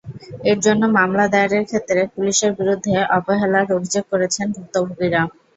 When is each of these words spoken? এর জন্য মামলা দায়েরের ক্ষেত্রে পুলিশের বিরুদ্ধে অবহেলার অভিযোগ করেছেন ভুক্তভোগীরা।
এর 0.45 0.57
জন্য 0.65 0.81
মামলা 0.97 1.25
দায়েরের 1.27 1.63
ক্ষেত্রে 1.69 2.01
পুলিশের 2.13 2.51
বিরুদ্ধে 2.59 2.95
অবহেলার 3.17 3.67
অভিযোগ 3.77 4.03
করেছেন 4.11 4.45
ভুক্তভোগীরা। 4.55 5.21